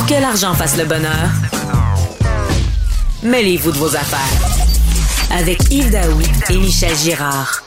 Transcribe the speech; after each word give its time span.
Pour 0.00 0.08
que 0.08 0.22
l'argent 0.22 0.54
fasse 0.54 0.78
le 0.78 0.86
bonheur, 0.86 1.28
mêlez-vous 3.22 3.70
de 3.70 3.76
vos 3.76 3.94
affaires. 3.94 5.28
Avec 5.38 5.70
Yves 5.70 5.90
Daoui 5.90 6.24
et 6.48 6.56
Michel 6.56 6.96
Girard. 6.96 7.62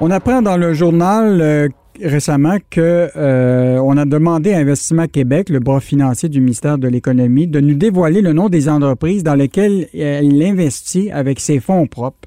On 0.00 0.10
apprend 0.10 0.40
dans 0.40 0.56
le 0.56 0.72
journal 0.72 1.38
euh, 1.42 1.68
récemment 2.02 2.56
que 2.70 3.10
euh, 3.14 3.78
on 3.84 3.98
a 3.98 4.06
demandé 4.06 4.54
à 4.54 4.58
Investissement 4.60 5.06
Québec, 5.06 5.50
le 5.50 5.60
bras 5.60 5.80
financier 5.80 6.30
du 6.30 6.40
ministère 6.40 6.78
de 6.78 6.88
l'Économie, 6.88 7.46
de 7.46 7.60
nous 7.60 7.74
dévoiler 7.74 8.22
le 8.22 8.32
nom 8.32 8.48
des 8.48 8.70
entreprises 8.70 9.22
dans 9.22 9.34
lesquelles 9.34 9.86
elle 9.92 10.42
investit 10.42 11.10
avec 11.10 11.40
ses 11.40 11.60
fonds 11.60 11.86
propres. 11.86 12.26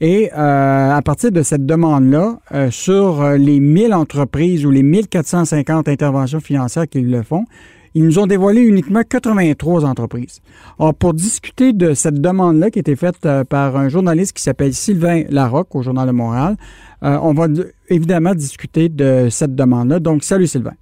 Et 0.00 0.30
euh, 0.32 0.96
à 0.96 1.02
partir 1.02 1.32
de 1.32 1.42
cette 1.42 1.66
demande-là, 1.66 2.38
euh, 2.54 2.70
sur 2.70 3.28
les 3.30 3.58
1000 3.58 3.92
entreprises 3.92 4.64
ou 4.64 4.70
les 4.70 4.84
1450 4.84 5.88
interventions 5.88 6.38
financières 6.38 6.88
qui 6.88 7.00
le 7.00 7.24
font, 7.24 7.44
ils 7.94 8.04
nous 8.04 8.18
ont 8.18 8.26
dévoilé 8.26 8.60
uniquement 8.60 9.02
83 9.08 9.84
entreprises. 9.84 10.40
Alors, 10.78 10.94
pour 10.94 11.14
discuter 11.14 11.72
de 11.72 11.94
cette 11.94 12.20
demande-là 12.20 12.70
qui 12.70 12.78
a 12.78 12.80
été 12.80 12.96
faite 12.96 13.24
euh, 13.26 13.44
par 13.44 13.76
un 13.76 13.88
journaliste 13.88 14.36
qui 14.36 14.42
s'appelle 14.42 14.74
Sylvain 14.74 15.24
Larocque 15.28 15.74
au 15.74 15.82
Journal 15.82 16.06
de 16.06 16.12
Montréal, 16.12 16.56
euh, 17.02 17.18
on 17.22 17.32
va 17.32 17.46
évidemment 17.88 18.34
discuter 18.34 18.88
de 18.88 19.28
cette 19.30 19.54
demande-là. 19.54 20.00
Donc, 20.00 20.24
salut 20.24 20.46
Sylvain. 20.46 20.74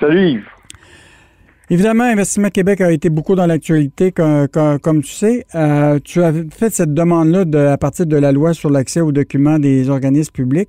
Salut 0.00 0.30
Yves. 0.30 0.44
Évidemment, 1.70 2.04
Investissement 2.04 2.50
Québec 2.50 2.82
a 2.82 2.92
été 2.92 3.08
beaucoup 3.08 3.34
dans 3.34 3.46
l'actualité, 3.46 4.12
comme, 4.12 5.02
tu 5.02 5.12
sais. 5.12 5.46
Euh, 5.54 5.98
tu 6.04 6.22
as 6.22 6.30
fait 6.50 6.70
cette 6.70 6.92
demande-là 6.92 7.72
à 7.72 7.78
partir 7.78 8.04
de 8.04 8.16
la 8.16 8.32
loi 8.32 8.52
sur 8.52 8.68
l'accès 8.68 9.00
aux 9.00 9.12
documents 9.12 9.58
des 9.58 9.88
organismes 9.88 10.32
publics. 10.32 10.68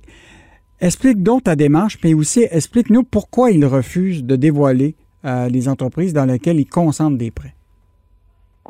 Explique 0.80 1.22
donc 1.22 1.44
ta 1.44 1.56
démarche, 1.56 1.98
mais 2.04 2.12
aussi 2.12 2.46
explique-nous 2.50 3.02
pourquoi 3.02 3.50
ils 3.50 3.64
refusent 3.64 4.24
de 4.24 4.36
dévoiler 4.36 4.94
euh, 5.24 5.48
les 5.48 5.68
entreprises 5.68 6.12
dans 6.12 6.26
lesquelles 6.26 6.60
ils 6.60 6.68
consentent 6.68 7.16
des 7.16 7.30
prêts. 7.30 7.54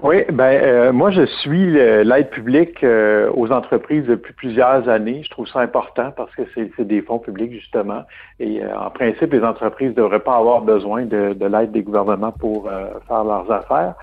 Oui, 0.03 0.25
ben 0.31 0.61
euh, 0.63 0.93
moi 0.93 1.11
je 1.11 1.25
suis 1.25 1.73
l'aide 1.73 2.29
publique 2.29 2.85
euh, 2.85 3.31
aux 3.35 3.51
entreprises 3.51 4.05
depuis 4.05 4.35
plusieurs 4.35 4.89
années. 4.89 5.23
Je 5.25 5.31
trouve 5.31 5.49
ça 5.49 5.61
important 5.61 6.13
parce 6.15 6.31
que 6.35 6.43
c'est 6.55 6.87
des 6.87 7.01
fonds 7.03 7.19
publics 7.19 7.53
justement. 7.53 8.03
Et 8.39 8.61
en 8.65 8.91
principe, 8.91 9.33
les 9.33 9.43
entreprises 9.43 9.89
ne 9.89 9.95
devraient 9.95 10.21
pas 10.21 10.37
avoir 10.37 10.61
besoin 10.61 11.07
de, 11.07 11.33
de 11.33 11.47
l'aide 11.47 11.73
des 11.73 11.83
gouvernements 11.83 12.33
pour 12.33 12.71
faire 13.09 13.25
leurs 13.25 13.51
affaires. 13.51 13.95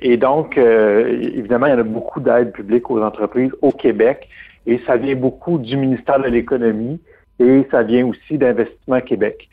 et 0.00 0.16
donc, 0.16 0.56
évidemment, 0.56 1.66
il 1.66 1.70
y 1.70 1.74
en 1.74 1.80
a 1.80 1.82
beaucoup 1.82 2.20
d'aides 2.20 2.52
publiques 2.52 2.88
aux 2.88 3.02
entreprises 3.02 3.50
au 3.62 3.72
Québec 3.72 4.28
et 4.66 4.80
ça 4.86 4.96
vient 4.96 5.14
beaucoup 5.14 5.58
du 5.58 5.76
ministère 5.76 6.20
de 6.20 6.28
l'Économie 6.28 7.00
et 7.38 7.66
ça 7.70 7.82
vient 7.82 8.06
aussi 8.06 8.38
d'Investissement 8.38 9.00
Québec. 9.00 9.48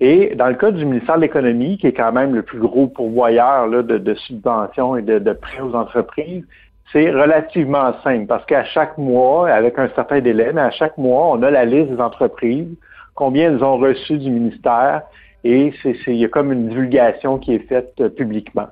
Et 0.00 0.34
dans 0.34 0.48
le 0.48 0.54
cas 0.54 0.70
du 0.70 0.84
ministère 0.84 1.16
de 1.16 1.22
l'Économie, 1.22 1.78
qui 1.78 1.86
est 1.86 1.92
quand 1.92 2.12
même 2.12 2.34
le 2.34 2.42
plus 2.42 2.58
gros 2.58 2.88
pourvoyeur 2.88 3.66
là, 3.68 3.82
de, 3.82 4.14
subventions 4.14 4.96
et 4.96 5.02
de, 5.02 5.32
prêts 5.32 5.60
aux 5.60 5.74
entreprises, 5.74 6.44
c'est 6.92 7.10
relativement 7.10 7.92
simple 8.02 8.26
parce 8.26 8.44
qu'à 8.44 8.64
chaque 8.64 8.98
mois, 8.98 9.48
avec 9.50 9.78
un 9.78 9.88
certain 9.94 10.20
délai, 10.20 10.52
mais 10.52 10.60
à 10.60 10.70
chaque 10.70 10.98
mois, 10.98 11.28
on 11.32 11.42
a 11.42 11.50
la 11.50 11.64
liste 11.64 11.90
des 11.90 12.00
entreprises, 12.00 12.68
combien 13.14 13.50
elles 13.50 13.64
ont 13.64 13.78
reçu 13.78 14.18
du 14.18 14.30
ministère, 14.30 15.02
et 15.44 15.72
il 15.84 16.14
y 16.16 16.24
a 16.24 16.28
comme 16.28 16.52
une 16.52 16.68
divulgation 16.68 17.38
qui 17.38 17.54
est 17.54 17.68
faite 17.68 17.92
euh, 18.00 18.08
publiquement. 18.08 18.68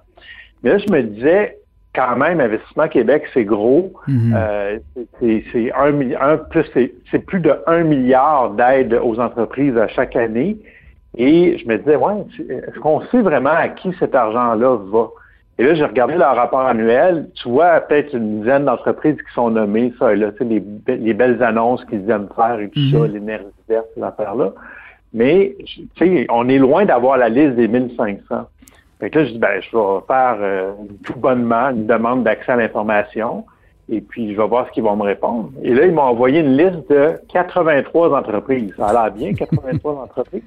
Mais 0.63 0.71
là, 0.71 0.79
je 0.79 0.91
me 0.91 1.03
disais, 1.03 1.59
quand 1.95 2.17
même, 2.17 2.41
Investissement 2.41 2.89
Québec, 2.89 3.25
c'est 3.35 3.45
gros. 3.45 3.93
Mhm. 4.09 4.35
Euh, 4.37 4.79
c'est 5.21 5.73
un, 5.75 5.93
un, 6.21 6.37
plus, 6.39 6.65
c'est 7.11 7.19
plus 7.27 7.41
de 7.41 7.55
1 7.67 7.83
milliard 7.85 8.51
d'aides 8.51 8.99
aux 9.03 9.21
entreprises 9.21 9.77
à 9.77 9.89
chaque 9.89 10.17
année. 10.17 10.57
Et 11.17 11.59
je 11.59 11.69
me 11.69 11.77
disais, 11.77 11.97
ouais, 11.97 12.25
est-ce 12.49 12.79
qu'on 12.79 13.03
sait 13.11 13.21
vraiment 13.21 13.51
à 13.51 13.69
qui 13.69 13.93
cet 13.99 14.15
argent-là 14.15 14.79
va? 14.91 15.09
Et 15.59 15.65
là, 15.65 15.75
j'ai 15.75 15.85
regardé 15.85 16.15
leur 16.15 16.35
rapport 16.35 16.67
annuel. 16.67 17.29
Tu 17.35 17.49
vois 17.49 17.81
peut-être 17.81 18.15
une 18.15 18.41
dizaine 18.41 18.65
d'entreprises 18.65 19.17
qui 19.17 19.35
sont 19.35 19.51
nommées, 19.51 19.93
ça, 19.99 20.15
et 20.15 20.17
là, 20.17 20.33
tu 20.33 20.39
sais, 20.39 20.63
les, 20.97 21.15
belles 21.15 21.43
annonces 21.43 21.85
qu'ils 21.85 22.09
aiment 22.09 22.29
faire 22.35 22.59
et 22.59 22.71
tout 22.71 22.91
ça, 22.91 22.99
mhm. 22.99 23.13
l'énergie 23.13 23.45
verte, 23.69 23.87
ces 23.95 24.03
affaires-là. 24.03 24.53
Mais, 25.13 25.55
tu 25.67 25.87
sais, 25.99 26.27
on 26.31 26.49
est 26.49 26.57
loin 26.57 26.87
d'avoir 26.87 27.19
la 27.19 27.29
liste 27.29 27.57
des 27.57 27.69
1500. 27.69 28.47
Fait 29.03 29.11
que 29.11 29.19
là, 29.19 29.25
je 29.25 29.33
dis, 29.33 29.39
ben, 29.39 29.61
je 29.61 29.77
vais 29.77 30.07
faire 30.07 30.37
euh, 30.39 30.71
tout 31.03 31.19
bonnement 31.19 31.71
une 31.71 31.87
demande 31.87 32.23
d'accès 32.23 32.53
à 32.53 32.57
l'information 32.57 33.45
et 33.89 34.01
puis 34.01 34.33
je 34.33 34.41
vais 34.41 34.47
voir 34.47 34.69
ce 34.69 34.71
qu'ils 34.71 34.85
vont 34.85 34.95
me 34.95 35.03
répondre. 35.03 35.51
Et 35.65 35.75
là, 35.75 35.87
ils 35.87 35.93
m'ont 35.93 36.03
envoyé 36.03 36.39
une 36.39 36.57
liste 36.57 36.89
de 36.89 37.15
83 37.33 38.17
entreprises. 38.17 38.73
Ça 38.77 38.87
a 38.87 38.93
l'air 38.93 39.13
bien, 39.13 39.35
83 39.35 39.93
entreprises. 40.05 40.43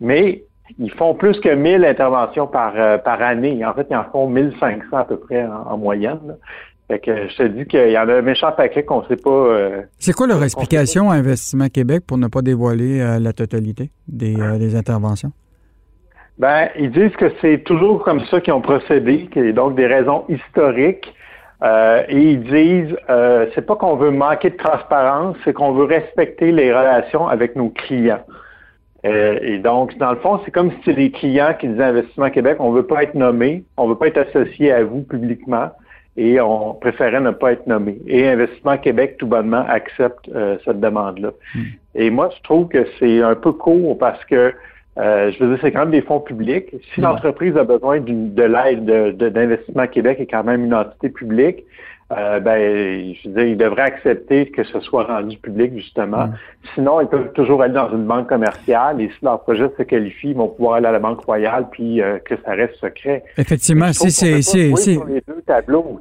Mais 0.00 0.44
ils 0.78 0.92
font 0.92 1.16
plus 1.16 1.40
que 1.40 1.52
1000 1.52 1.84
interventions 1.84 2.46
par, 2.46 2.74
euh, 2.76 2.98
par 2.98 3.20
année. 3.20 3.66
En 3.66 3.74
fait, 3.74 3.88
ils 3.90 3.96
en 3.96 4.04
font 4.04 4.28
1500 4.28 4.96
à 4.96 5.04
peu 5.04 5.16
près 5.16 5.44
en, 5.44 5.76
moyenne. 5.76 6.36
Fait 6.86 7.00
que 7.00 7.26
je 7.26 7.36
te 7.36 7.42
dis 7.42 7.66
qu'il 7.66 7.90
y 7.90 7.98
en 7.98 8.08
a 8.08 8.18
un 8.18 8.22
méchant 8.22 8.52
paquet 8.52 8.84
qu'on 8.84 9.02
ne 9.02 9.06
sait 9.08 9.16
pas. 9.16 9.30
Euh, 9.30 9.82
C'est 9.98 10.12
quoi 10.12 10.28
leur 10.28 10.44
explication 10.44 11.10
à 11.10 11.16
Investissement 11.16 11.66
Québec 11.66 12.04
pour 12.06 12.18
ne 12.18 12.28
pas 12.28 12.42
dévoiler 12.42 13.18
la 13.18 13.32
totalité 13.32 13.90
des, 14.06 14.36
des 14.60 14.76
interventions? 14.76 15.32
Ben, 16.38 16.68
ils 16.78 16.90
disent 16.90 17.14
que 17.16 17.30
c'est 17.40 17.58
toujours 17.64 18.02
comme 18.02 18.24
ça 18.26 18.40
qu'ils 18.40 18.52
ont 18.52 18.60
procédé, 18.60 19.28
qu'il 19.32 19.46
y 19.46 19.48
a 19.50 19.52
donc 19.52 19.74
des 19.74 19.86
raisons 19.86 20.24
historiques. 20.28 21.14
Euh, 21.62 22.02
et 22.08 22.32
ils 22.32 22.42
disent, 22.42 22.96
euh, 23.08 23.46
c'est 23.54 23.64
pas 23.64 23.76
qu'on 23.76 23.94
veut 23.94 24.10
manquer 24.10 24.50
de 24.50 24.56
transparence, 24.56 25.36
c'est 25.44 25.52
qu'on 25.52 25.72
veut 25.72 25.84
respecter 25.84 26.50
les 26.50 26.72
relations 26.72 27.28
avec 27.28 27.54
nos 27.54 27.68
clients. 27.68 28.24
Euh, 29.04 29.38
et 29.42 29.58
donc, 29.58 29.96
dans 29.98 30.10
le 30.10 30.18
fond, 30.18 30.40
c'est 30.44 30.50
comme 30.50 30.70
si 30.70 30.76
c'était 30.78 30.94
des 30.94 31.10
clients 31.10 31.54
qui 31.58 31.68
disaient 31.68 31.84
Investissement 31.84 32.30
Québec, 32.30 32.56
on 32.60 32.72
veut 32.72 32.86
pas 32.86 33.02
être 33.04 33.14
nommé, 33.14 33.64
on 33.76 33.88
veut 33.88 33.96
pas 33.96 34.08
être 34.08 34.18
associé 34.18 34.72
à 34.72 34.84
vous 34.84 35.02
publiquement, 35.02 35.70
et 36.16 36.40
on 36.40 36.74
préférait 36.74 37.20
ne 37.20 37.30
pas 37.30 37.52
être 37.52 37.66
nommé. 37.66 37.98
Et 38.06 38.28
Investissement 38.28 38.76
Québec, 38.78 39.16
tout 39.18 39.26
bonnement, 39.26 39.64
accepte 39.68 40.28
euh, 40.34 40.56
cette 40.64 40.80
demande-là. 40.80 41.30
Hmm. 41.54 41.62
Et 41.94 42.10
moi, 42.10 42.30
je 42.36 42.42
trouve 42.42 42.68
que 42.68 42.86
c'est 42.98 43.22
un 43.22 43.34
peu 43.34 43.52
court 43.52 43.98
parce 43.98 44.24
que 44.26 44.52
euh, 44.98 45.32
je 45.32 45.42
veux 45.42 45.50
dire, 45.50 45.58
c'est 45.62 45.72
quand 45.72 45.80
même 45.80 45.90
des 45.90 46.02
fonds 46.02 46.20
publics. 46.20 46.74
Si 46.94 47.00
l'entreprise 47.00 47.56
a 47.56 47.64
besoin 47.64 48.00
de 48.00 48.42
l'aide 48.42 49.16
d'Investissement 49.16 49.86
Québec 49.86 50.18
est 50.20 50.26
quand 50.26 50.44
même 50.44 50.64
une 50.64 50.74
entité 50.74 51.08
publique, 51.08 51.64
euh, 52.16 52.40
ben, 52.40 53.14
je 53.14 53.28
veux 53.28 53.34
dire, 53.34 53.44
ils 53.44 53.56
devraient 53.56 53.82
accepter 53.82 54.46
que 54.46 54.64
ce 54.64 54.80
soit 54.80 55.04
rendu 55.04 55.36
public, 55.38 55.72
justement. 55.76 56.28
Sinon, 56.74 57.00
ils 57.00 57.08
peuvent 57.08 57.32
toujours 57.32 57.62
aller 57.62 57.74
dans 57.74 57.90
une 57.90 58.04
banque 58.04 58.28
commerciale 58.28 59.00
et 59.00 59.08
si 59.08 59.24
leur 59.24 59.42
projet 59.42 59.70
se 59.76 59.82
qualifie, 59.82 60.30
ils 60.30 60.36
vont 60.36 60.48
pouvoir 60.48 60.74
aller 60.74 60.86
à 60.86 60.92
la 60.92 60.98
Banque 60.98 61.24
royale 61.24 61.66
puis 61.70 62.00
euh, 62.00 62.18
que 62.18 62.34
ça 62.44 62.52
reste 62.52 62.74
secret. 62.76 63.24
Effectivement, 63.36 63.92
si 63.92 64.10
c'est... 64.10 64.42
Si, 64.42 64.98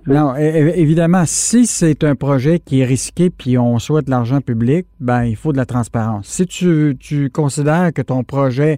non, 0.07 0.35
évidemment, 0.35 1.23
si 1.25 1.65
c'est 1.65 2.03
un 2.03 2.15
projet 2.15 2.59
qui 2.59 2.81
est 2.81 2.85
risqué 2.85 3.29
puis 3.29 3.57
on 3.57 3.79
souhaite 3.79 4.09
l'argent 4.09 4.41
public, 4.41 4.87
ben 4.99 5.23
il 5.23 5.35
faut 5.35 5.51
de 5.51 5.57
la 5.57 5.65
transparence. 5.65 6.27
Si 6.27 6.45
tu, 6.45 6.95
tu 6.99 7.29
considères 7.29 7.91
que 7.93 8.01
ton 8.01 8.23
projet 8.23 8.77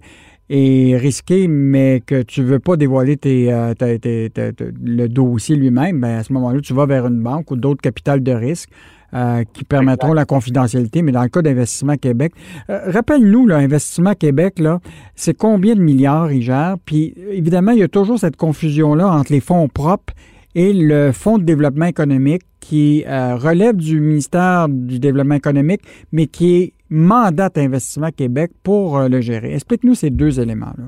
est 0.50 0.96
risqué, 0.96 1.48
mais 1.48 2.02
que 2.04 2.22
tu 2.22 2.42
ne 2.42 2.46
veux 2.46 2.58
pas 2.58 2.76
dévoiler 2.76 3.16
tes, 3.16 3.52
euh, 3.52 3.72
le 3.80 5.06
dossier 5.06 5.56
lui-même, 5.56 6.00
ben 6.00 6.18
à 6.18 6.22
ce 6.22 6.32
moment-là, 6.34 6.60
tu 6.60 6.74
vas 6.74 6.86
vers 6.86 7.06
une 7.06 7.22
banque 7.22 7.50
ou 7.50 7.56
d'autres 7.56 7.80
capitales 7.80 8.22
de 8.22 8.32
risque 8.32 8.68
euh, 9.14 9.44
qui 9.52 9.64
permettront 9.64 10.12
la 10.12 10.26
confidentialité. 10.26 11.00
Mais 11.00 11.12
dans 11.12 11.22
le 11.22 11.28
cas 11.28 11.40
d'Investissement 11.40 11.96
Québec, 11.96 12.32
euh, 12.68 12.90
rappelle-nous, 12.90 13.46
l'Investissement 13.46 14.14
Québec, 14.14 14.58
là, 14.58 14.80
c'est 15.14 15.34
combien 15.34 15.74
de 15.74 15.80
milliards 15.80 16.30
il 16.30 16.42
gère? 16.42 16.76
Puis 16.84 17.14
évidemment, 17.30 17.72
il 17.72 17.78
y 17.78 17.84
a 17.84 17.88
toujours 17.88 18.18
cette 18.18 18.36
confusion-là 18.36 19.08
entre 19.08 19.32
les 19.32 19.40
fonds 19.40 19.68
propres 19.68 20.12
et 20.54 20.72
le 20.72 21.10
Fonds 21.12 21.38
de 21.38 21.44
développement 21.44 21.86
économique 21.86 22.42
qui 22.60 23.04
relève 23.06 23.76
du 23.76 24.00
ministère 24.00 24.68
du 24.68 25.00
développement 25.00 25.34
économique, 25.34 25.80
mais 26.12 26.28
qui 26.28 26.54
est 26.54 26.72
mandate 26.94 27.58
Investissement 27.58 28.10
Québec 28.10 28.52
pour 28.62 28.96
euh, 28.96 29.08
le 29.08 29.20
gérer. 29.20 29.54
Explique-nous 29.54 29.94
ces 29.94 30.10
deux 30.10 30.40
éléments-là. 30.40 30.84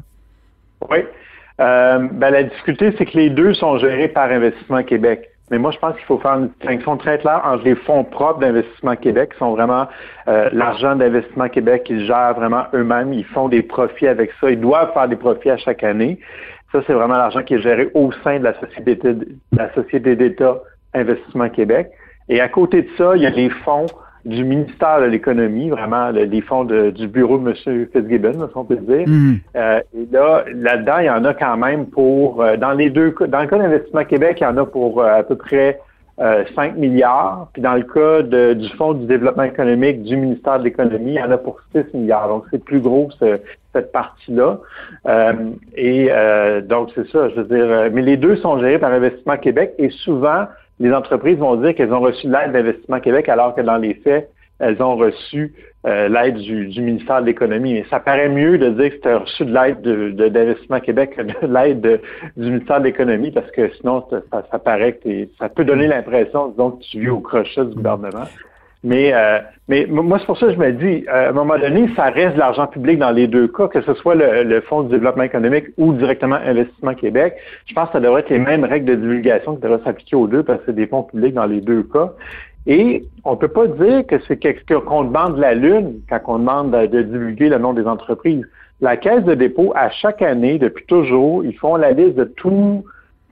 Oui. 0.88 0.98
Euh, 1.60 1.98
ben, 2.12 2.30
la 2.30 2.44
difficulté, 2.44 2.94
c'est 2.96 3.06
que 3.06 3.16
les 3.16 3.30
deux 3.30 3.54
sont 3.54 3.78
gérés 3.78 4.08
par 4.08 4.30
Investissement 4.30 4.82
Québec. 4.82 5.30
Mais 5.50 5.58
moi, 5.58 5.70
je 5.70 5.78
pense 5.78 5.94
qu'il 5.94 6.04
faut 6.04 6.18
faire 6.18 6.34
une 6.34 6.48
distinction 6.48 6.96
très 6.96 7.18
claire 7.18 7.40
entre 7.44 7.64
les 7.64 7.76
fonds 7.76 8.04
propres 8.04 8.40
d'Investissement 8.40 8.96
Québec, 8.96 9.32
qui 9.32 9.38
sont 9.38 9.52
vraiment 9.52 9.86
euh, 10.28 10.48
l'argent 10.52 10.96
d'Investissement 10.96 11.48
Québec 11.48 11.84
qu'ils 11.84 12.04
gèrent 12.04 12.34
vraiment 12.34 12.64
eux-mêmes. 12.74 13.12
Ils 13.12 13.24
font 13.24 13.48
des 13.48 13.62
profits 13.62 14.08
avec 14.08 14.32
ça. 14.40 14.50
Ils 14.50 14.60
doivent 14.60 14.92
faire 14.92 15.08
des 15.08 15.16
profits 15.16 15.50
à 15.50 15.56
chaque 15.56 15.84
année. 15.84 16.18
Ça, 16.72 16.80
c'est 16.86 16.92
vraiment 16.92 17.16
l'argent 17.16 17.42
qui 17.42 17.54
est 17.54 17.60
géré 17.60 17.90
au 17.94 18.10
sein 18.24 18.38
de 18.38 18.44
la 18.44 18.58
société, 18.58 18.96
de 18.96 19.26
la 19.52 19.72
société 19.74 20.16
d'État 20.16 20.58
Investissement 20.94 21.48
Québec. 21.48 21.90
Et 22.28 22.40
à 22.40 22.48
côté 22.48 22.82
de 22.82 22.88
ça, 22.98 23.14
il 23.14 23.22
y 23.22 23.26
a 23.26 23.30
les 23.30 23.50
fonds 23.50 23.86
du 24.26 24.44
ministère 24.44 25.00
de 25.00 25.06
l'économie, 25.06 25.70
vraiment 25.70 26.12
des 26.12 26.40
fonds 26.40 26.64
du 26.64 27.06
bureau 27.06 27.38
de 27.38 27.50
M. 27.50 27.86
Fitzgibbon, 27.92 28.32
si 28.32 28.56
on 28.56 28.64
peut 28.64 28.76
dire. 28.76 29.06
Mhm. 29.06 29.38
Euh, 29.54 29.80
et 29.96 30.06
là, 30.10 30.44
là-dedans, 30.52 30.98
il 30.98 31.06
y 31.06 31.10
en 31.10 31.24
a 31.24 31.32
quand 31.32 31.56
même 31.56 31.86
pour, 31.86 32.42
euh, 32.42 32.56
dans 32.56 32.72
les 32.72 32.90
deux 32.90 33.14
dans 33.28 33.40
le 33.40 33.46
cas 33.46 33.58
d'Investissement 33.58 34.04
Québec, 34.04 34.38
il 34.40 34.44
y 34.44 34.46
en 34.46 34.56
a 34.56 34.66
pour 34.66 35.00
euh, 35.00 35.20
à 35.20 35.22
peu 35.22 35.36
près 35.36 35.80
5 36.18 36.76
milliards. 36.76 37.48
Puis 37.52 37.60
dans 37.60 37.74
le 37.74 37.82
cas 37.82 38.22
du 38.54 38.68
Fonds 38.70 38.94
du 38.94 39.06
développement 39.06 39.42
économique 39.42 40.02
du 40.02 40.16
ministère 40.16 40.58
de 40.58 40.64
l'Économie, 40.64 41.12
il 41.12 41.20
y 41.20 41.22
en 41.22 41.30
a 41.30 41.36
pour 41.36 41.60
6 41.74 41.94
milliards. 41.94 42.28
Donc, 42.28 42.44
c'est 42.50 42.64
plus 42.64 42.80
gros 42.80 43.10
cette 43.20 43.92
partie-là. 43.92 44.58
et 45.76 46.08
donc, 46.62 46.88
c'est 46.94 47.06
ça, 47.10 47.28
je 47.28 47.34
veux 47.42 47.44
dire. 47.44 47.90
Mais 47.92 48.00
les 48.00 48.16
deux 48.16 48.36
sont 48.36 48.58
gérés 48.58 48.78
par 48.78 48.92
Investissement 48.92 49.36
Québec 49.36 49.74
et 49.76 49.90
souvent, 49.90 50.46
les 50.78 50.92
entreprises 50.92 51.38
vont 51.38 51.56
dire 51.56 51.74
qu'elles 51.74 51.92
ont 51.92 52.00
reçu 52.00 52.28
l'aide 52.28 52.52
d'Investissement 52.52 53.00
Québec 53.00 53.28
alors 53.28 53.54
que 53.54 53.60
dans 53.60 53.76
les 53.76 53.94
faits, 53.94 54.30
elles 54.58 54.80
ont 54.82 54.96
reçu 54.96 55.54
euh, 55.86 56.08
l'aide 56.08 56.36
du, 56.36 56.80
ministère 56.80 57.20
de 57.20 57.26
l'Économie. 57.26 57.74
Mais 57.74 57.84
ça 57.90 58.00
paraît 58.00 58.28
mieux 58.28 58.58
de 58.58 58.70
dire 58.70 58.90
que 58.90 59.02
tu 59.02 59.08
as 59.08 59.18
reçu 59.18 59.44
de 59.44 59.52
l'aide 59.52 59.80
d'Investissement 60.32 60.80
Québec 60.80 61.14
que 61.16 61.22
de 61.22 61.34
l'aide 61.52 62.00
du 62.36 62.50
ministère 62.50 62.80
de 62.80 62.84
l'Économie 62.84 63.30
parce 63.30 63.50
que 63.50 63.70
sinon, 63.74 64.04
ça, 64.30 64.58
paraît 64.58 64.94
que 64.94 65.28
ça 65.38 65.48
peut 65.48 65.64
donner 65.64 65.86
l'impression, 65.86 66.48
disons, 66.48 66.72
que 66.72 66.82
tu 66.84 67.00
vis 67.00 67.10
au 67.10 67.20
crochet 67.20 67.64
du 67.64 67.74
gouvernement. 67.74 68.24
Mais, 68.86 69.12
euh, 69.12 69.40
mais 69.66 69.84
moi, 69.88 70.16
c'est 70.20 70.26
pour 70.26 70.38
ça 70.38 70.46
que 70.46 70.52
je 70.52 70.58
me 70.58 70.70
dis, 70.70 71.04
euh, 71.08 71.26
à 71.26 71.28
un 71.30 71.32
moment 71.32 71.58
donné, 71.58 71.90
ça 71.96 72.04
reste 72.04 72.34
de 72.34 72.38
l'argent 72.38 72.68
public 72.68 73.00
dans 73.00 73.10
les 73.10 73.26
deux 73.26 73.48
cas, 73.48 73.66
que 73.66 73.82
ce 73.82 73.94
soit 73.94 74.14
le, 74.14 74.44
le, 74.44 74.60
Fonds 74.60 74.84
de 74.84 74.90
développement 74.90 75.24
économique 75.24 75.66
ou 75.76 75.92
directement 75.92 76.36
Investissement 76.36 76.94
Québec. 76.94 77.34
Je 77.66 77.74
pense 77.74 77.88
que 77.88 77.94
ça 77.94 78.00
devrait 78.00 78.20
être 78.20 78.30
les 78.30 78.38
mêmes 78.38 78.62
règles 78.62 78.86
de 78.86 78.94
divulgation 78.94 79.56
qui 79.56 79.62
devraient 79.62 79.82
s'appliquer 79.82 80.14
aux 80.14 80.28
deux 80.28 80.44
parce 80.44 80.60
que 80.60 80.66
c'est 80.66 80.76
des 80.76 80.86
fonds 80.86 81.02
publics 81.02 81.34
dans 81.34 81.46
les 81.46 81.60
deux 81.60 81.82
cas. 81.82 82.12
Et 82.68 83.02
on 83.24 83.32
ne 83.32 83.36
peut 83.36 83.48
pas 83.48 83.66
dire 83.66 84.06
que 84.06 84.20
c'est 84.28 84.38
qu'on 84.70 85.02
demande 85.02 85.36
la 85.36 85.54
lune 85.54 85.94
quand 86.08 86.20
on 86.28 86.38
demande 86.38 86.70
de, 86.70 87.02
divulguer 87.02 87.48
le 87.48 87.58
nom 87.58 87.72
des 87.72 87.88
entreprises. 87.88 88.46
La 88.80 88.96
Caisse 88.96 89.24
de 89.24 89.34
dépôt, 89.34 89.72
à 89.74 89.90
chaque 89.90 90.22
année, 90.22 90.60
depuis 90.60 90.86
toujours, 90.86 91.44
ils 91.44 91.56
font 91.56 91.74
la 91.74 91.90
liste 91.90 92.14
de 92.14 92.24
tous 92.24 92.84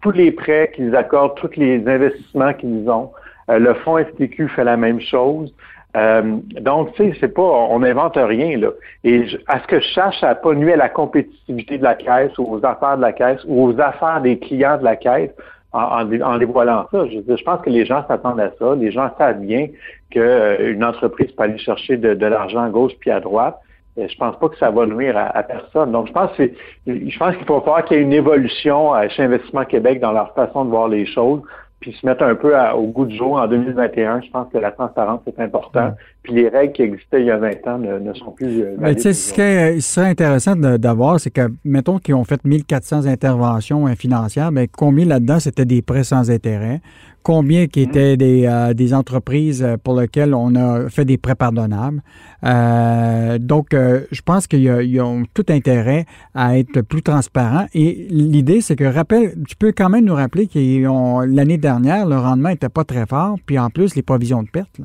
tous 0.03 0.11
les 0.11 0.33
prêts 0.33 0.71
qu'ils 0.75 0.95
accordent, 0.97 1.35
tous 1.37 1.57
les 1.57 1.87
investissements 1.89 2.53
qu'ils 2.53 2.91
ont. 2.91 3.11
Euh, 3.51 3.59
le 3.59 3.75
fonds 3.75 3.99
STQ 3.99 4.49
fait 4.49 4.65
la 4.65 4.77
même 4.77 5.01
chose. 5.01 5.53
Euh, 5.97 6.39
donc, 6.61 6.93
tu 6.95 7.05
sais, 7.05 7.17
c'est 7.21 7.35
pas, 7.35 7.43
on 7.43 7.79
n'invente 7.81 8.17
rien 8.17 8.59
là. 8.59 8.71
Et 9.05 9.27
à 9.47 9.61
ce 9.61 9.67
que 9.67 9.81
je 9.81 9.87
cherche, 9.89 10.23
à 10.25 10.35
pas 10.35 10.53
nuire 10.55 10.75
à 10.75 10.79
la 10.79 10.89
compétitivité 10.89 11.79
de 11.79 11.85
la 11.85 11.95
caisse, 11.95 12.37
ou 12.39 12.53
aux 12.53 12.65
affaires 12.67 12.97
de 12.97 13.03
la 13.03 13.13
caisse, 13.13 13.41
ou 13.47 13.67
aux 13.67 13.81
affaires 13.81 14.21
des 14.21 14.39
clients 14.39 14.79
de 14.79 14.85
la 14.85 14.97
caisse 14.97 15.31
en, 15.73 16.05
dévoilant 16.39 16.87
ça. 16.91 17.05
Je, 17.09 17.45
pense 17.45 17.61
que 17.63 17.71
les 17.71 17.85
gens 17.85 18.05
s'attendent 18.07 18.41
à 18.41 18.53
ça. 18.59 18.75
Les 18.77 18.93
gens 18.93 19.11
savent 19.19 19.41
bien 19.41 19.69
qu'une 20.11 20.23
euh, 20.23 20.87
entreprise 20.87 21.33
peut 21.33 21.43
aller 21.45 21.59
chercher 21.59 21.97
de, 21.97 22.27
l'argent 22.27 22.63
à 22.63 22.69
gauche 22.69 22.93
puis 23.01 23.11
à 23.11 23.21
droite. 23.21 23.59
Et 23.97 24.09
je 24.09 24.17
pense 24.17 24.37
pas 24.39 24.49
que 24.49 24.57
ça 24.59 24.71
va 24.71 24.87
nuire 24.87 25.17
à, 25.17 25.43
personne. 25.45 25.93
Donc, 25.93 26.09
je 26.09 26.13
pense 26.13 26.33
que 26.33 26.51
je 26.87 27.19
pense 27.19 27.37
qu'il 27.37 27.47
faut 27.47 27.61
voir 27.61 27.85
qu'il 27.85 27.97
y 27.97 28.01
ait 28.01 28.03
une 28.03 28.13
évolution 28.13 28.93
chez 29.11 29.23
Investissement 29.23 29.65
Québec 29.65 30.01
dans 30.01 30.11
leur 30.11 30.35
façon 30.35 30.65
de 30.65 30.71
voir 30.71 30.89
les 30.89 31.07
choses 31.07 31.43
puis 31.81 31.93
se 31.93 32.07
mettre 32.07 32.23
un 32.23 32.35
peu 32.35 32.59
au 32.75 32.87
goût 32.87 33.07
du 33.07 33.17
jour 33.17 33.35
en 33.35 33.47
2021. 33.47 34.23
Je 34.23 34.31
pense 34.31 34.51
que 34.53 34.59
la 34.59 34.73
transparence 34.73 35.21
est 35.27 35.39
importante. 35.41 35.95
Puis 36.25 36.35
les 36.35 36.49
règles 36.49 36.73
qui 36.73 36.83
existaient 36.83 37.21
il 37.21 37.27
y 37.27 37.31
a 37.31 37.37
20 37.37 37.67
ans 37.69 37.79
ne, 37.79 38.13
sont 38.15 38.33
plus. 38.33 38.63
Euh, 38.63 38.75
Mais 38.79 38.95
tu 38.97 39.03
sais, 39.03 39.13
ce 39.13 39.33
qui 39.33 39.81
serait 39.81 40.09
intéressant 40.09 40.57
d'avoir, 40.57 41.21
c'est 41.21 41.31
que, 41.31 41.49
mettons 41.65 41.99
qu'ils 41.99 42.15
ont 42.15 42.25
fait 42.25 42.43
1400 42.45 43.07
interventions 43.07 43.87
financières, 43.95 44.51
mais 44.51 44.67
combien 44.67 45.05
là-dedans 45.05 45.39
c'était 45.39 45.67
des 45.67 45.83
prêts 45.83 46.05
sans 46.05 46.31
intérêt? 46.31 46.81
combien 47.25 47.67
qui 47.67 47.81
étaient 47.81 48.17
des, 48.17 48.45
euh, 48.47 48.75
des, 48.75 48.95
entreprises 48.95 49.63
euh, 49.63 49.77
pour 49.83 49.99
lesquelles 49.99 50.35
on 50.35 50.55
a 50.55 50.89
fait 50.91 51.05
des 51.05 51.17
prêts 51.17 51.35
pardonnables? 51.35 52.03
Euh, 52.45 53.39
donc, 53.39 53.69
je 53.73 54.23
pense 54.23 54.47
qu'ils 54.47 55.01
ont 55.01 55.25
tout 55.33 55.47
intérêt 55.49 56.05
à 56.35 56.59
être 56.59 56.83
plus 56.83 57.03
transparents. 57.03 57.67
Et 57.75 58.07
l'idée, 58.11 58.61
c'est 58.61 58.77
que, 58.77 58.85
rappelle, 58.85 59.35
tu 59.49 59.57
peux 59.57 59.73
quand 59.73 59.89
même 59.89 60.05
nous 60.05 60.15
rappeler 60.15 60.47
que 60.47 61.25
l'année 61.27 61.59
dernière, 61.59 62.07
le 62.07 62.19
rendement 62.19 62.51
n'était 62.51 62.69
pas 62.69 62.85
très 62.85 63.07
fort, 63.07 63.37
puis 63.47 63.59
en 63.59 63.71
plus, 63.71 63.97
les 63.97 64.03
provisions 64.03 64.43
de 64.43 64.51
perte. 64.51 64.81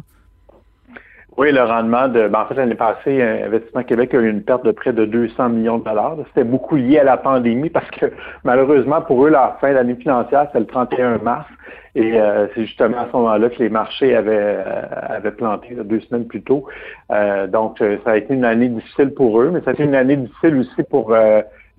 Oui, 1.39 1.53
le 1.53 1.63
rendement 1.63 2.09
de. 2.09 2.27
Ben, 2.27 2.41
en 2.41 2.45
fait, 2.47 2.55
l'année 2.55 2.75
passée, 2.75 3.21
Investissement 3.21 3.83
Québec 3.83 4.13
a 4.13 4.17
eu 4.17 4.29
une 4.29 4.41
perte 4.41 4.65
de 4.65 4.71
près 4.71 4.91
de 4.91 5.05
200 5.05 5.47
millions 5.47 5.77
de 5.77 5.85
dollars. 5.85 6.17
C'était 6.27 6.43
beaucoup 6.43 6.75
lié 6.75 6.99
à 6.99 7.05
la 7.05 7.15
pandémie 7.15 7.69
parce 7.69 7.89
que 7.91 8.07
malheureusement, 8.43 8.99
pour 8.99 9.25
eux, 9.25 9.29
la 9.29 9.57
fin 9.61 9.73
d'année 9.73 9.95
financière, 9.95 10.49
c'est 10.51 10.59
le 10.59 10.65
31 10.65 11.19
mars. 11.19 11.47
Et 11.95 12.19
euh, 12.19 12.47
c'est 12.53 12.65
justement 12.65 12.97
à 12.97 13.07
ce 13.09 13.15
moment-là 13.15 13.49
que 13.51 13.59
les 13.59 13.69
marchés 13.69 14.17
avaient, 14.17 14.35
euh, 14.37 14.83
avaient 15.15 15.31
planté 15.31 15.75
deux 15.75 16.01
semaines 16.01 16.27
plus 16.27 16.41
tôt. 16.41 16.65
Euh, 17.09 17.47
donc, 17.47 17.77
ça 17.79 18.11
a 18.11 18.17
été 18.17 18.33
une 18.33 18.43
année 18.43 18.67
difficile 18.67 19.13
pour 19.13 19.39
eux, 19.39 19.49
mais 19.49 19.61
ça 19.61 19.69
a 19.69 19.73
été 19.75 19.85
une 19.85 19.95
année 19.95 20.17
difficile 20.17 20.57
aussi 20.57 20.83
pour 20.89 21.15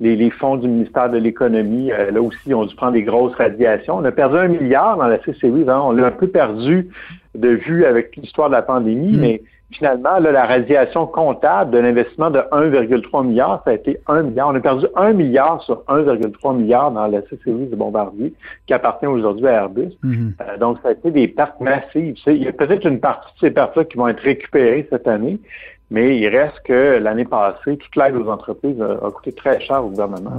les, 0.00 0.16
les, 0.16 0.30
fonds 0.30 0.56
du 0.56 0.68
ministère 0.68 1.10
de 1.10 1.18
l'Économie. 1.18 1.88
là 1.88 2.20
aussi, 2.20 2.52
ont 2.54 2.64
dû 2.64 2.74
prendre 2.74 2.92
des 2.92 3.02
grosses 3.02 3.34
radiations. 3.34 3.96
On 3.96 4.04
a 4.04 4.12
perdu 4.12 4.36
un 4.36 4.48
milliard 4.48 4.96
dans 4.96 5.06
la 5.06 5.18
CCI. 5.18 5.64
Hein. 5.68 5.80
On 5.84 5.92
l'a 5.92 6.06
un 6.06 6.10
peu 6.10 6.28
perdu 6.28 6.88
de 7.34 7.48
vue 7.48 7.84
avec 7.84 8.16
l'histoire 8.16 8.48
de 8.48 8.54
la 8.54 8.62
pandémie, 8.62 9.16
mm. 9.16 9.20
mais 9.20 9.42
finalement, 9.70 10.18
la 10.18 10.46
radiation 10.46 11.06
comptable 11.06 11.70
de 11.70 11.78
l'investissement 11.78 12.30
de 12.30 12.38
1,3 12.38 13.26
milliard, 13.26 13.62
ça 13.64 13.70
a 13.70 13.74
été 13.74 13.98
1 14.08 14.22
milliard. 14.22 14.48
On 14.48 14.54
a 14.54 14.60
perdu 14.60 14.86
1 14.96 15.12
milliard 15.12 15.62
sur 15.62 15.84
1,3 15.88 16.56
milliard 16.56 16.90
dans 16.90 17.06
la 17.06 17.22
CCI 17.22 17.68
de 17.70 17.76
Bombardier, 17.76 18.34
qui 18.66 18.74
appartient 18.74 19.06
aujourd'hui 19.06 19.46
à 19.46 19.52
Airbus. 19.52 19.92
Mhm. 20.02 20.34
Euh, 20.40 20.58
donc, 20.58 20.78
ça 20.82 20.88
a 20.88 20.92
été 20.92 21.10
des 21.10 21.28
pertes 21.28 21.60
massives. 21.60 22.16
Il 22.26 22.42
y 22.42 22.48
a 22.48 22.52
peut-être 22.52 22.86
une 22.86 23.00
partie 23.00 23.32
de 23.34 23.38
ces 23.46 23.50
pertes-là 23.50 23.84
qui 23.84 23.96
vont 23.96 24.08
être 24.08 24.20
récupérées 24.20 24.86
cette 24.90 25.06
année, 25.06 25.38
mais 25.90 26.16
il 26.16 26.28
reste 26.28 26.60
que 26.64 26.98
l'année 26.98 27.24
passée, 27.24 27.76
toute 27.76 27.96
l'aide 27.96 28.14
aux 28.14 28.28
entreprises 28.28 28.80
a, 28.80 29.10
coûté 29.10 29.32
très 29.32 29.60
cher 29.60 29.84
au 29.84 29.88
gouvernement. 29.88 30.36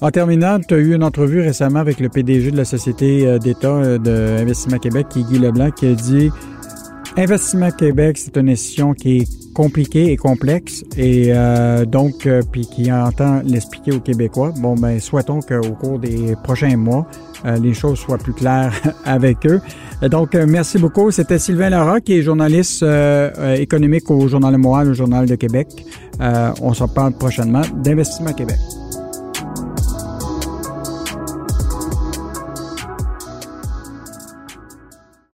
En 0.00 0.10
terminant, 0.10 0.58
tu 0.60 0.74
as 0.74 0.78
eu 0.78 0.94
une 0.94 1.04
entrevue 1.04 1.40
récemment 1.40 1.80
avec 1.80 2.00
le 2.00 2.08
PDG 2.08 2.50
de 2.50 2.56
la 2.56 2.64
Société 2.64 3.26
euh, 3.26 3.38
d'État 3.38 3.68
euh, 3.68 3.98
d'Investissement 3.98 4.78
Québec, 4.78 5.06
qui 5.08 5.20
est 5.20 5.24
Guy 5.24 5.38
Leblanc, 5.38 5.70
qui 5.70 5.86
a 5.86 5.94
dit 5.94 6.30
Investissement 7.18 7.70
Québec, 7.70 8.18
c'est 8.18 8.36
une 8.36 8.50
institution 8.50 8.92
qui 8.92 9.18
est 9.18 9.52
compliquée 9.54 10.12
et 10.12 10.18
complexe 10.18 10.84
et 10.98 11.28
euh, 11.30 11.86
donc 11.86 12.26
euh, 12.26 12.42
puis 12.52 12.66
qui 12.66 12.92
entend 12.92 13.40
l'expliquer 13.42 13.92
aux 13.92 14.00
Québécois. 14.00 14.52
Bon 14.60 14.74
ben 14.74 15.00
souhaitons 15.00 15.40
qu'au 15.40 15.72
cours 15.80 15.98
des 15.98 16.34
prochains 16.44 16.76
mois, 16.76 17.06
les 17.44 17.74
choses 17.74 17.98
soient 17.98 18.18
plus 18.18 18.32
claires 18.32 18.72
avec 19.04 19.46
eux. 19.46 19.60
Donc 20.02 20.34
merci 20.34 20.78
beaucoup. 20.78 21.10
C'était 21.10 21.38
Sylvain 21.38 21.70
Lara 21.70 22.00
qui 22.00 22.18
est 22.18 22.22
journaliste 22.22 22.84
économique 23.56 24.10
au 24.10 24.28
Journal 24.28 24.52
de 24.52 24.58
Montréal, 24.58 24.90
au 24.90 24.94
Journal 24.94 25.26
de 25.26 25.34
Québec. 25.34 25.68
on 26.20 26.74
se 26.74 26.82
reparle 26.82 27.12
prochainement 27.12 27.62
d'Investissement 27.82 28.32
Québec. 28.32 28.58